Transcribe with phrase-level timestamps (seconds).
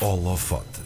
[0.00, 0.80] Holofote.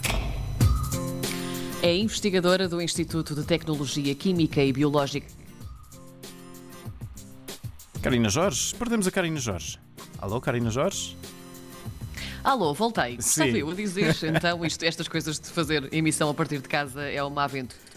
[1.83, 5.27] É investigadora do Instituto de Tecnologia Química e Biológica.
[8.01, 8.75] Karina Jorge?
[8.75, 9.79] Perdemos a Karina Jorge.
[10.19, 11.15] Alô, Karina Jorge?
[12.43, 13.19] Alô, voltei.
[13.21, 13.45] Sim.
[13.45, 17.03] Estava eu a dizer, então, isto, estas coisas de fazer emissão a partir de casa
[17.03, 17.92] é uma aventura.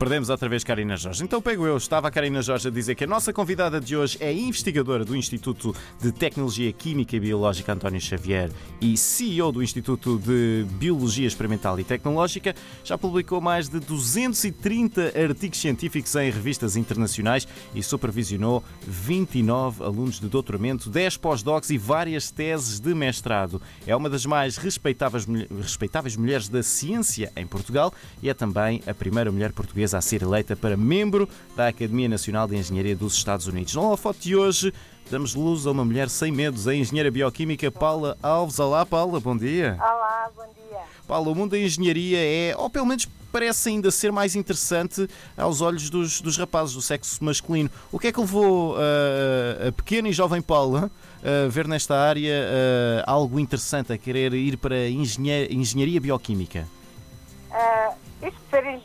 [0.00, 1.22] Perdemos outra vez Karina Jorge.
[1.22, 1.76] Então pego eu.
[1.76, 5.14] Estava a Karina Jorge a dizer que a nossa convidada de hoje é investigadora do
[5.14, 8.50] Instituto de Tecnologia Química e Biológica António Xavier
[8.80, 12.54] e CEO do Instituto de Biologia Experimental e Tecnológica.
[12.82, 20.30] Já publicou mais de 230 artigos científicos em revistas internacionais e supervisionou 29 alunos de
[20.30, 23.60] doutoramento, 10 pós-docs e várias teses de mestrado.
[23.86, 25.26] É uma das mais respeitáveis,
[25.60, 27.92] respeitáveis mulheres da ciência em Portugal
[28.22, 32.46] e é também a primeira mulher portuguesa a ser eleita para membro da Academia Nacional
[32.46, 33.74] de Engenharia dos Estados Unidos.
[33.74, 34.72] Na foto de hoje,
[35.10, 38.58] damos luz a uma mulher sem medos, a engenheira bioquímica Paula Alves.
[38.58, 39.76] Olá, Paula, bom dia.
[39.78, 40.78] Olá, bom dia.
[41.06, 45.60] Paula, o mundo da engenharia é, ou pelo menos parece ainda ser mais interessante aos
[45.60, 47.70] olhos dos, dos rapazes do sexo masculino.
[47.92, 50.90] O que é que levou uh, a pequena e jovem Paula
[51.22, 56.66] a ver nesta área uh, algo interessante, a querer ir para engenharia, engenharia bioquímica?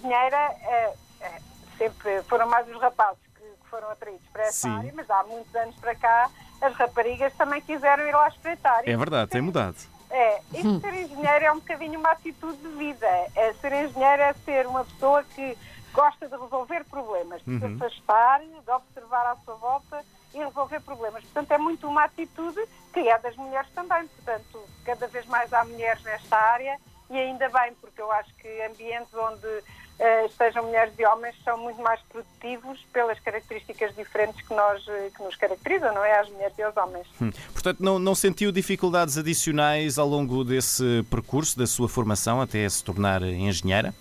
[0.05, 4.77] Engenheira, uh, uh, sempre foram mais os rapazes que, que foram atraídos para essa Sim.
[4.77, 6.29] área, mas há muitos anos para cá
[6.61, 8.81] as raparigas também quiseram ir lá espreitar.
[8.85, 9.75] É verdade, tem mudado.
[10.09, 13.07] É, isto de ser engenheiro é um bocadinho uma atitude de vida.
[13.35, 15.57] É, ser engenheiro é ser uma pessoa que
[15.91, 21.23] gosta de resolver problemas, de se afastar, de observar à sua volta e resolver problemas.
[21.23, 22.61] Portanto, é muito uma atitude
[22.93, 24.07] que é das mulheres também.
[24.07, 26.77] Portanto, cada vez mais há mulheres nesta área
[27.09, 29.63] e ainda bem, porque eu acho que ambientes onde
[29.97, 35.09] eh, estejam mulheres e homens são muito mais produtivos pelas características diferentes que, nós, eh,
[35.15, 36.19] que nos caracterizam, não é?
[36.19, 37.07] Às mulheres e aos homens.
[37.21, 37.31] Hum.
[37.53, 42.83] Portanto, não, não sentiu dificuldades adicionais ao longo desse percurso, da sua formação, até se
[42.83, 43.93] tornar engenheira?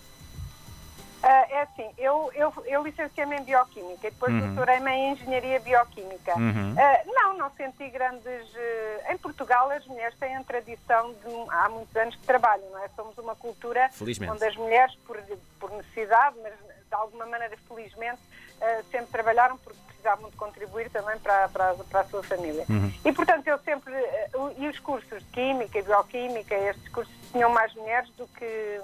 [2.05, 4.47] Eu, eu, eu licenciei-me em Bioquímica e depois Uhum.
[4.55, 6.35] doutorei-me em Engenharia Bioquímica.
[6.37, 6.75] Uhum.
[6.79, 8.27] Ah, não, não senti grandes...
[8.55, 11.51] eh, em Portugal as mulheres têm a tradição de...
[11.51, 12.89] Há muitos anos que trabalham, não é?
[12.95, 14.33] Somos uma cultura Felizmente.
[14.33, 15.17] onde as mulheres, por,
[15.59, 18.21] por necessidade, mas de alguma maneira felizmente,
[18.61, 22.67] ah, sempre trabalharam porque precisavam de contribuir também para, para, a- para a sua família.
[23.03, 23.95] E, portanto, eu sempre...
[23.95, 24.29] eh,
[24.59, 28.81] e os cursos de Química e Bioquímica, estes cursos tinham mais mulheres do que,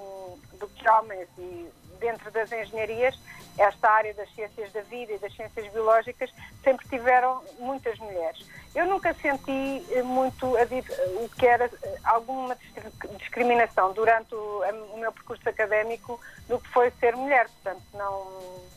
[0.59, 1.69] do que homens e
[2.01, 3.17] dentro das engenharias,
[3.57, 6.29] esta área das ciências da vida e das ciências biológicas
[6.63, 8.45] sempre tiveram muitas mulheres.
[8.73, 14.61] Eu nunca senti eh, muito o que era eh, alguma dis- discriminação durante o,
[14.93, 17.47] o meu percurso académico do que foi ser mulher.
[17.49, 18.27] Portanto, não,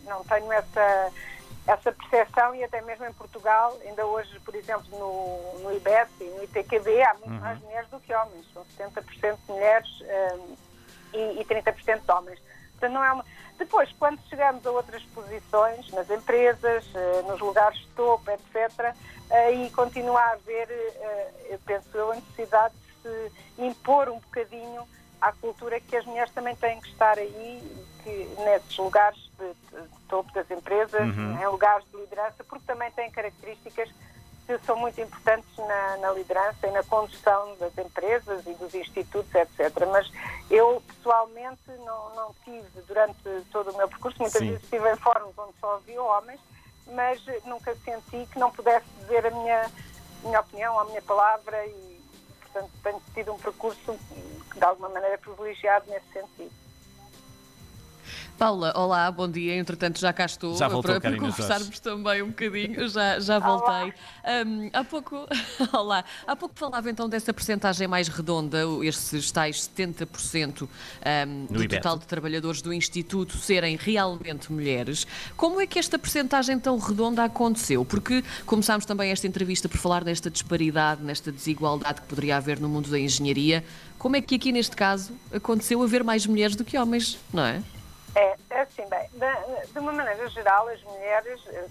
[0.02, 1.12] não tenho essa,
[1.68, 6.24] essa percepção e até mesmo em Portugal, ainda hoje, por exemplo, no, no IBES e
[6.24, 8.44] no ITQB, há muito mais mulheres do que homens.
[8.52, 10.38] São 70% de mulheres eh,
[11.14, 12.40] e, e 30% de homens.
[12.84, 13.24] Portanto, não é uma...
[13.58, 18.94] Depois, quando chegamos a outras posições, nas empresas, eh, nos lugares de topo, etc.,
[19.30, 24.82] aí continua a haver, eh, eu penso eu, a necessidade de se impor um bocadinho
[25.20, 27.62] à cultura que as mulheres também têm que estar aí,
[28.02, 31.00] que, nesses lugares de, de- de topo das empresas,
[31.40, 33.88] em lugares de liderança, porque também têm características
[34.46, 39.34] que são muito importantes na, na liderança e na condução das empresas e dos institutos,
[39.34, 39.86] etc.
[39.90, 40.10] Mas
[40.50, 43.18] eu, pessoalmente, não, não tive, durante
[43.50, 44.50] todo o meu percurso, muitas Sim.
[44.50, 46.40] vezes estive em fóruns onde só havia homens,
[46.88, 49.70] mas nunca senti que não pudesse dizer a minha,
[50.22, 52.00] minha opinião, a minha palavra e,
[52.42, 53.98] portanto, tenho tido um percurso,
[54.54, 56.63] de alguma maneira, privilegiado nesse sentido.
[58.38, 59.56] Paula, olá, bom dia.
[59.56, 62.88] Entretanto, já cá estou Já voltou, para, conversarmos também um bocadinho.
[62.88, 63.92] Já, já voltei.
[64.46, 65.26] Hum, há pouco,
[65.72, 71.76] olá, há pouco falava então dessa percentagem mais redonda, esses tais 70% hum, do IBET.
[71.76, 75.06] total de trabalhadores do Instituto serem realmente mulheres.
[75.36, 77.84] Como é que esta percentagem tão redonda aconteceu?
[77.84, 82.68] Porque começámos também esta entrevista por falar nesta disparidade, nesta desigualdade que poderia haver no
[82.68, 83.64] mundo da engenharia.
[83.96, 87.62] Como é que aqui neste caso aconteceu haver mais mulheres do que homens, não é?
[88.14, 91.66] É, é assim, bem, de, de uma maneira geral, as mulheres, eh,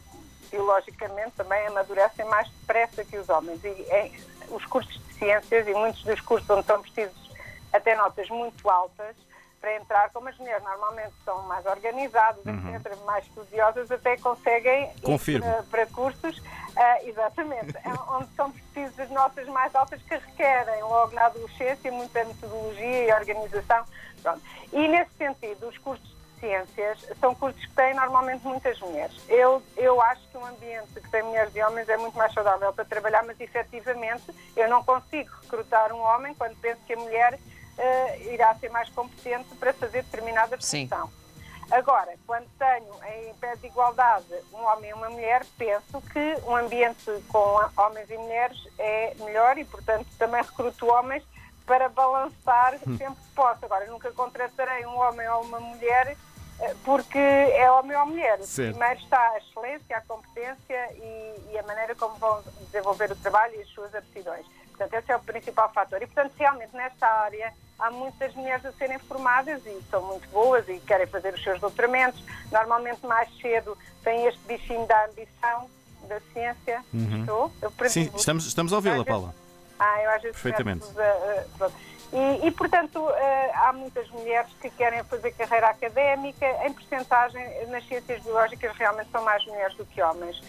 [0.52, 3.64] biologicamente, também amadurecem mais depressa que os homens.
[3.64, 4.14] E em-
[4.50, 7.32] os cursos de ciências e muitos dos cursos onde são precisos
[7.72, 9.16] até notas muito altas
[9.62, 15.64] para entrar, como as mulheres normalmente são mais organizadas, etc., mais estudiosas, até conseguem ir
[15.72, 16.42] para, cursos,
[16.76, 17.74] ah, exatamente,
[18.12, 23.86] onde são precisas notas mais altas que requerem logo na adolescência muita metodologia e organização.
[24.22, 24.42] Pronto.
[24.74, 26.13] E nesse sentido, os cursos
[26.44, 29.16] ciências são cursos que têm normalmente muitas mulheres.
[29.30, 32.74] Eu, eu acho que um ambiente que tem mulheres e homens é muito mais saudável
[32.74, 37.34] para trabalhar, mas efetivamente eu não consigo recrutar um homem quando penso que a mulher
[37.36, 41.08] uh, irá ser mais competente para fazer determinada função.
[41.08, 41.24] Sim.
[41.72, 46.56] Agora, quando tenho em pé de igualdade um homem e uma mulher, penso que um
[46.58, 51.24] ambiente com homens e mulheres é melhor e, portanto, também recruto homens
[51.66, 52.98] para balançar hum.
[52.98, 53.66] sempre que posso.
[53.66, 56.18] Agora, nunca contratarei um homem ou uma mulher
[56.60, 58.40] eh, porque é homem ou mulher.
[58.42, 58.78] Certo.
[58.78, 63.56] Primeiro está a excelência, a competência e, e, a maneira como vão desenvolver o trabalho
[63.56, 64.46] e as suas aptidões.
[64.70, 66.02] Portanto, esse é o principal fator.
[66.02, 70.68] E, portanto, realmente, nesta área, há muitas mulheres a serem formadas e são muito boas
[70.68, 72.24] e querem fazer os seus doutoramentos.
[72.52, 75.70] Normalmente, mais cedo, têm este bichinho da ambição,
[76.08, 76.84] da ciência.
[76.94, 77.20] Uhum.
[77.20, 77.52] Estou?
[77.62, 79.43] Eu Sim, estamos, estamos a ouvi-la, Paula.
[79.80, 80.86] Ah, eu às vezes Perfeitamente.
[80.86, 81.72] Uh,
[82.14, 86.46] e, e, portanto, uh, há muitas mulheres que querem fazer carreira académica.
[86.66, 90.40] Em porcentagem, nas ciências biológicas, realmente são mais mulheres do que homens.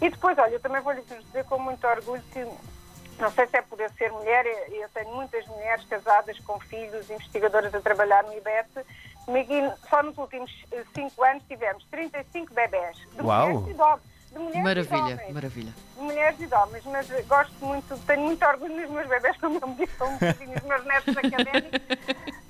[0.00, 2.44] E depois, olha, eu também vou lhe dizer com muito orgulho que
[3.18, 7.08] não sei se é por eu ser mulher, eu tenho muitas mulheres casadas com filhos,
[7.08, 8.68] investigadoras a trabalhar no IBET.
[9.88, 12.96] Só nos últimos eh, cinco anos tivemos 35 bebés.
[13.12, 13.62] De Uau!
[13.62, 13.74] De
[14.38, 15.34] mulheres maravilha, e homens.
[15.34, 15.74] maravilha.
[15.96, 19.58] De mulheres e de homens, mas gosto muito, tenho muito orgulho nos meus bebés, como
[19.60, 21.80] eu me disse, são um os meus netos académicos.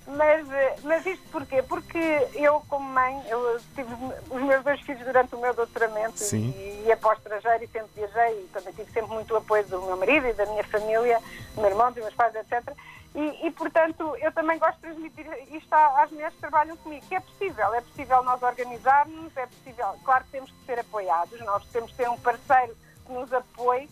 [0.07, 0.47] Mas,
[0.83, 1.63] mas isto porquê?
[1.63, 3.95] Porque eu, como mãe, eu tive
[4.31, 6.53] os meus dois filhos durante o meu doutoramento Sim.
[6.57, 9.81] e ia para o estrangeiro e sempre viajei e também tive sempre muito apoio do
[9.81, 11.19] meu marido e da minha família,
[11.55, 12.75] do meu irmão, dos meus pais, etc.
[13.15, 17.15] E, e, portanto, eu também gosto de transmitir isto às mulheres que trabalham comigo, que
[17.15, 21.65] é possível, é possível nós organizarmos, é possível, claro que temos que ser apoiados, nós
[21.67, 22.75] temos que ter um parceiro
[23.05, 23.89] que nos apoie,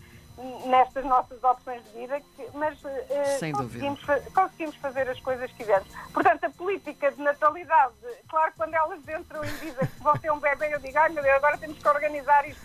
[0.66, 2.20] nestas nossas opções de vida,
[2.54, 4.00] mas uh, conseguimos,
[4.34, 5.88] conseguimos, fazer as coisas que quisermos.
[6.12, 7.94] Portanto, a política de natalidade,
[8.28, 11.22] claro, quando elas entram e dizem que vão ter um bebê, eu digo, ai meu
[11.22, 12.62] Deus, agora temos que organizar isto,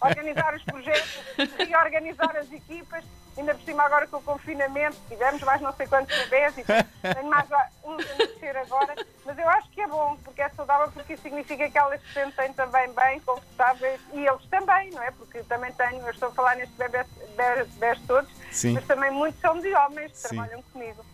[0.00, 1.20] organizar os projetos,
[1.58, 3.04] reorganizar as equipas,
[3.36, 6.64] ainda por cima agora com o confinamento, tivemos mais não sei quantos bebês e
[7.14, 7.46] tenho mais
[7.84, 8.94] uns a nascer agora,
[9.24, 12.12] mas eu acho que é bom, porque é saudável, porque isso significa que elas se
[12.12, 15.10] sentem também bem, confortáveis, e eles também, não é?
[15.12, 17.06] Porque também tenho, eu estou a falar nestes bebês,
[17.36, 18.72] bebês todos, Sim.
[18.74, 20.28] mas também muitos são de homens que Sim.
[20.28, 21.04] trabalham comigo.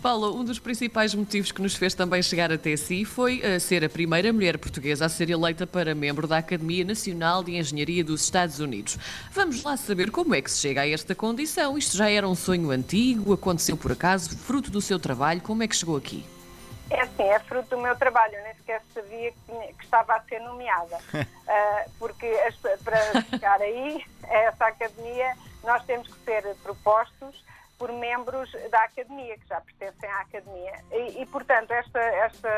[0.00, 3.84] Paulo, um dos principais motivos que nos fez também chegar até si foi uh, ser
[3.84, 8.22] a primeira mulher portuguesa a ser eleita para membro da Academia Nacional de Engenharia dos
[8.22, 8.98] Estados Unidos.
[9.32, 11.76] Vamos lá saber como é que se chega a esta condição.
[11.78, 15.68] Isto já era um sonho antigo, aconteceu por acaso, fruto do seu trabalho, como é
[15.68, 16.24] que chegou aqui?
[16.90, 20.14] É assim, é fruto do meu trabalho, eu nem sequer sabia que, tinha, que estava
[20.14, 20.98] a ser nomeada.
[21.14, 27.42] uh, porque as, para chegar aí, a essa academia, nós temos que ser propostos
[27.78, 30.72] por membros da academia, que já pertencem à academia.
[30.90, 32.48] E, e, portanto, esta, esta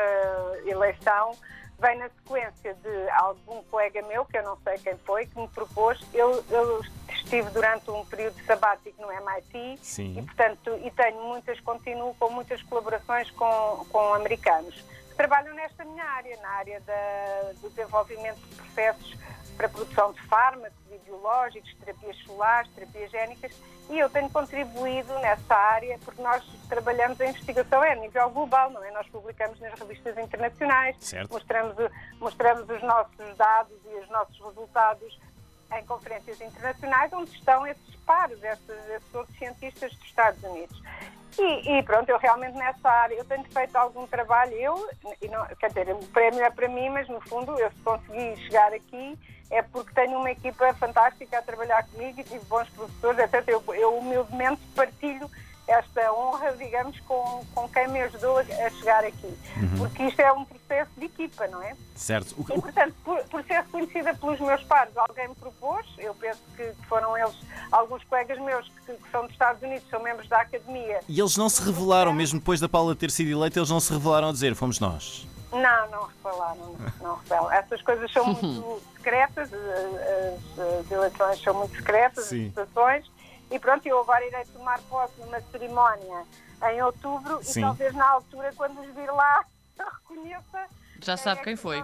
[0.65, 1.35] eleição
[1.79, 5.47] vem na sequência de algum colega meu, que eu não sei quem foi, que me
[5.47, 5.99] propôs.
[6.13, 10.17] Eu, eu estive durante um período sabático no MIT Sim.
[10.17, 14.75] e, portanto, e tenho muitas, continuo com muitas colaborações com, com americanos
[15.09, 19.17] que trabalham nesta minha área, na área da, do desenvolvimento de processos
[19.57, 23.51] para a produção de fármacos e biológicos, terapias solares, terapias génicas,
[23.89, 28.69] e eu tenho contribuído nessa área porque nós trabalhamos a investigação é a nível global,
[28.69, 28.91] não é?
[28.91, 30.95] Nós publicamos nas revistas internacionais,
[31.29, 31.75] mostramos,
[32.19, 35.19] mostramos os nossos dados e os nossos resultados
[35.73, 40.81] em conferências internacionais onde estão esses pares, esses, esses outros cientistas dos Estados Unidos.
[41.39, 44.89] E, e, pronto, eu realmente nessa área, eu tenho feito algum trabalho, eu,
[45.21, 48.35] e não, quer dizer, o prémio é para mim, mas no fundo eu se consegui
[48.43, 49.17] chegar aqui
[49.49, 53.47] é porque tenho uma equipa fantástica a trabalhar comigo e tive bons professores, etc.
[53.47, 55.29] Eu, eu humildemente partilho
[55.67, 59.37] esta honra, digamos, com, com quem me ajudou a, a chegar aqui.
[59.57, 59.77] Uhum.
[59.77, 61.75] Porque isto é um processo de equipa, não é?
[61.95, 62.35] Certo.
[62.37, 66.41] O, e, portanto, por, por, ser reconhecida pelos meus pares, alguém me propôs, eu penso
[66.55, 67.35] que foram eles,
[67.71, 71.01] alguns colegas meus que, que são dos Estados Unidos, são membros da academia.
[71.07, 73.91] E eles não se revelaram, mesmo depois da Paula ter sido eleita, eles não se
[73.91, 75.27] revelaram a dizer, fomos nós.
[75.51, 77.51] Não, não revelaram, não, não revelam.
[77.51, 82.47] Essas coisas são muito secretas, as, as eleições são muito secretas, Sim.
[82.47, 83.05] as votações,
[83.49, 86.25] e pronto, eu agora irei tomar posse numa cerimónia
[86.71, 87.59] em outubro Sim.
[87.59, 89.45] e talvez na altura, quando os vir lá,
[89.77, 90.65] reconheça.
[91.01, 91.83] Já sabe quem foi.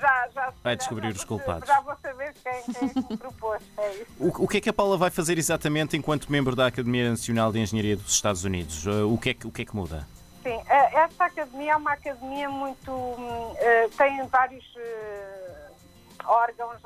[0.00, 1.68] Já, já, vai descobrir já, os culpados.
[1.68, 3.62] Já vou saber quem, quem me propôs.
[3.78, 4.06] É isso.
[4.18, 7.52] O, o que é que a Paula vai fazer exatamente enquanto membro da Academia Nacional
[7.52, 8.84] de Engenharia dos Estados Unidos?
[8.84, 10.06] Uh, o, que é que, o que é que muda?
[10.42, 12.90] Sim, uh, esta academia é uma academia muito.
[12.90, 14.64] Uh, tem vários
[16.24, 16.78] órgãos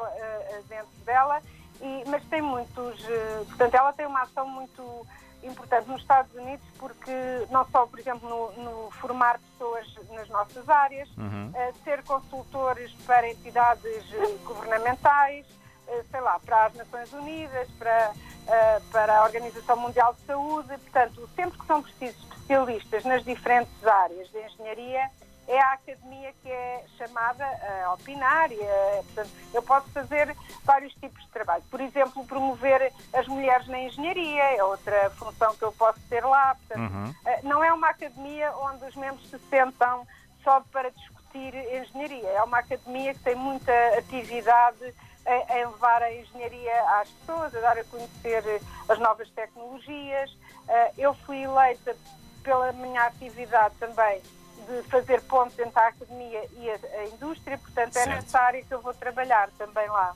[0.68, 1.42] dentro dela,
[1.80, 3.00] e, mas tem muitos.
[3.48, 5.06] portanto, ela tem uma ação muito
[5.42, 7.10] importante nos Estados Unidos porque
[7.50, 11.50] não só, por exemplo, no, no formar pessoas nas nossas áreas, Uhum.
[11.54, 15.46] eh, ser consultores para entidades eh, governamentais,
[15.88, 18.12] eh, sei lá, para as Nações Unidas, para,
[18.48, 23.86] eh, para a Organização Mundial de Saúde, portanto, sempre que são precisos especialistas nas diferentes
[23.86, 25.10] áreas de engenharia,
[25.50, 27.44] é a academia que é chamada
[27.84, 31.64] a opinar e a, portanto, eu posso fazer vários tipos de trabalho.
[31.68, 36.54] Por exemplo, promover as mulheres na engenharia é outra função que eu posso ter lá.
[36.54, 37.14] Portanto, Uhum.
[37.26, 40.06] eh, não é uma academia onde os membros se sentam
[40.44, 42.28] só para discutir engenharia.
[42.28, 44.94] É uma academia que tem muita atividade
[45.26, 50.30] em, levar a engenharia às pessoas, a dar a conhecer eh, as novas tecnologias.
[50.68, 51.96] Eh, eu fui eleita
[52.44, 54.22] pela minha atividade também
[54.60, 58.72] de fazer pontos entre a academia e a, a indústria, portanto é nessa área que
[58.72, 60.14] eu vou trabalhar também lá.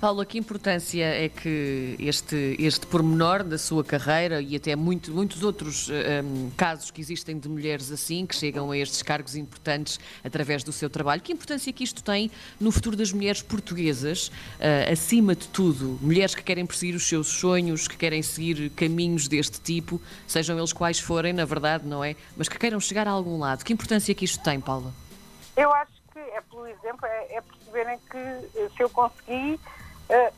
[0.00, 5.42] Paula, que importância é que este, este pormenor da sua carreira e até muito, muitos
[5.42, 9.98] outros eh, em, casos que existem de mulheres assim, que chegam a estes cargos importantes
[10.22, 14.90] através do seu trabalho, que importância que isto tem no futuro das mulheres portuguesas, eh,
[14.92, 19.60] acima de tudo, mulheres que querem perseguir os seus sonhos, que querem seguir caminhos deste
[19.60, 22.14] tipo, sejam eles quais forem, na verdade, não é?
[22.36, 23.64] Mas que queiram chegar a algum lado.
[23.64, 24.92] Que importância que isto tem, Paula?
[25.56, 29.58] Eu acho que é pelo exemplo, é, é perceberem que eh, se eu conseguir,
[30.08, 30.32] eh,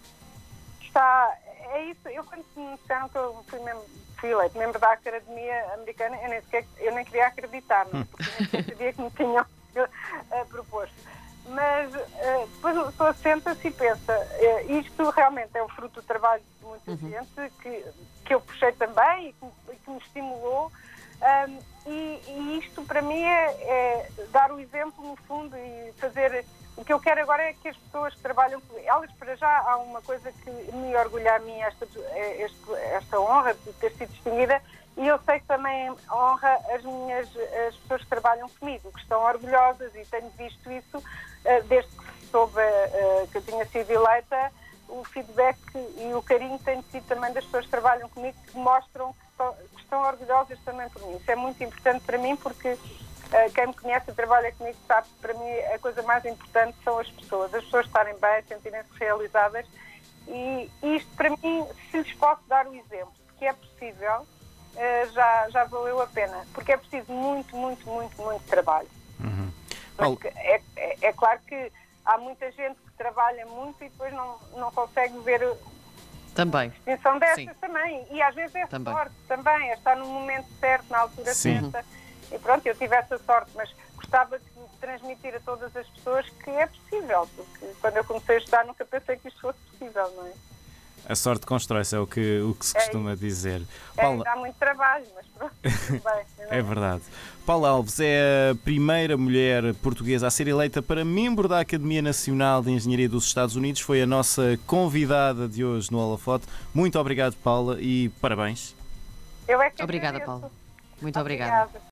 [0.81, 1.37] está.
[1.71, 2.09] É isso.
[2.09, 3.85] Eu quando me disseram que eu fui, membro,
[4.19, 8.05] fui eleito membro da Academia Americana, eu nem, sequer, eu nem queria acreditar, não é?
[8.05, 9.47] porque eu nem sabia que me tinham
[10.31, 10.97] eh, proposto.
[11.45, 16.07] Mas eh, depois a pessoa senta-se e pensa, eh, isto realmente é o fruto do
[16.07, 17.85] trabalho de muita gente, que,
[18.25, 20.73] que eu puxei também e que, me- que me estimulou.
[21.21, 26.47] Um, e, e isto para mim é, é dar o exemplo no fundo e fazer
[26.79, 29.77] o que eu quero agora é que as pessoas que trabalham elas para já há
[29.79, 34.63] uma coisa que me orgulha a mim esta, este- esta honra de ter sido distinguida
[34.97, 37.29] e eu sei que também honra as minhas
[37.67, 41.03] as pessoas que trabalham comigo, que estão orgulhosas e tenho visto isso
[41.45, 44.53] eh, desde que soube eh, que eu tinha sido eleita
[44.89, 49.13] o feedback e o carinho tem sido também das pessoas que trabalham comigo que mostram
[49.13, 51.17] que estão, que orgulhosas também por mim.
[51.17, 52.79] Isso é muito importante para mim porque
[53.55, 56.99] quem me conhece e trabalha comigo sabe que para mim a coisa mais importante são
[56.99, 57.55] as pessoas.
[57.55, 59.67] As pessoas estarem bem, sentirem-se realizadas
[60.27, 64.27] e isto para mim, se lhes posso dar o exemplo de que é possível,
[64.77, 66.47] eh, já, já valeu a pena.
[66.53, 68.89] Porque é preciso muito, muito, muito, muito trabalho.
[69.97, 71.73] Paulo- Porque é, é, é claro que
[72.05, 75.43] há muita gente que trabalha muito e depois não, não consegue ver
[76.35, 76.71] Também.
[76.71, 77.51] distinção dessas Sim.
[77.61, 78.07] também.
[78.11, 78.95] E às vezes é Também.
[78.95, 81.61] sorte também, é estar no momento certo, na altura Sim.
[81.71, 81.85] certa.
[82.33, 84.45] E pronto, eu tive essa sorte, mas gostava de
[84.81, 88.85] transmitir a todas as pessoas que é possível, porque quando eu comecei a estudar nunca
[88.85, 90.33] pensei que isto fosse possível, não é?
[91.09, 93.63] A sorte constrói-se, é o que, o que se É costuma dizer.
[93.97, 96.49] É, Paula, dá muito trabalho, mas pronto, bem.
[96.51, 97.03] É verdade.
[97.47, 102.63] Paula Alves é a primeira mulher portuguesa a ser eleita para membro da Academia Nacional
[102.63, 103.81] de Engenharia dos Estados Unidos.
[103.81, 106.47] Foi a nossa convidada de hoje no Holofote.
[106.75, 108.75] Muito obrigado, Paula, e parabéns.
[109.47, 110.21] Eu é que Obrigada.
[110.21, 110.51] Paula.
[111.01, 111.65] Muito obrigada.
[111.65, 111.83] Obrigada.